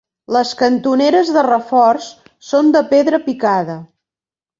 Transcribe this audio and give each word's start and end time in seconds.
Les 0.35 0.51
cantoneres 0.59 1.29
de 1.35 1.43
reforç 1.47 2.07
són 2.47 2.73
de 2.77 2.81
pedra 2.95 3.21
picada. 3.27 3.77